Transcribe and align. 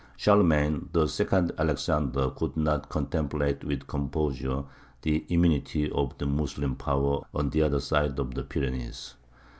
Charlemagne, 0.17 0.89
the 0.93 1.05
second 1.05 1.51
Alexander, 1.59 2.31
could 2.31 2.57
not 2.57 2.89
contemplate 2.89 3.63
with 3.63 3.85
composure 3.85 4.63
the 5.03 5.23
immunity 5.31 5.91
of 5.91 6.17
the 6.17 6.25
Moslem 6.25 6.75
power 6.75 7.21
on 7.35 7.51
the 7.51 7.61
other 7.61 7.79
side 7.79 8.17
of 8.17 8.33
the 8.33 8.41
Pyrenees. 8.41 9.13